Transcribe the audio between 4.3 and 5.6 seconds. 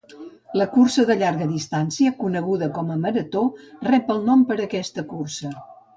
nom per aquesta cursa.